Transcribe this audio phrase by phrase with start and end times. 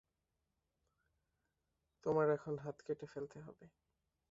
[2.03, 3.65] তোমার এখন হাত কেটে ফেলতে হবে।